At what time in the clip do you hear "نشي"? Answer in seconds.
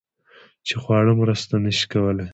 1.65-1.85